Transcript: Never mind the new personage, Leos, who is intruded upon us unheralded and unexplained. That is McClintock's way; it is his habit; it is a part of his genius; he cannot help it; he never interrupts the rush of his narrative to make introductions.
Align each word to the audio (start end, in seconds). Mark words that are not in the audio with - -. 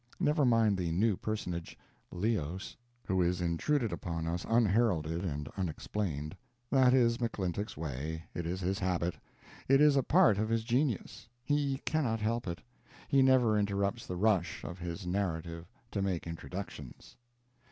Never 0.19 0.45
mind 0.45 0.77
the 0.79 0.89
new 0.91 1.15
personage, 1.15 1.77
Leos, 2.09 2.75
who 3.05 3.21
is 3.21 3.39
intruded 3.39 3.93
upon 3.93 4.25
us 4.25 4.43
unheralded 4.49 5.23
and 5.23 5.47
unexplained. 5.57 6.35
That 6.71 6.91
is 6.91 7.19
McClintock's 7.19 7.77
way; 7.77 8.23
it 8.33 8.47
is 8.47 8.61
his 8.61 8.79
habit; 8.79 9.13
it 9.67 9.79
is 9.79 9.95
a 9.95 10.01
part 10.01 10.39
of 10.39 10.49
his 10.49 10.63
genius; 10.63 11.29
he 11.43 11.77
cannot 11.85 12.19
help 12.19 12.47
it; 12.47 12.63
he 13.09 13.21
never 13.21 13.59
interrupts 13.59 14.07
the 14.07 14.17
rush 14.17 14.63
of 14.63 14.79
his 14.79 15.05
narrative 15.05 15.67
to 15.91 16.01
make 16.01 16.25
introductions. 16.25 17.15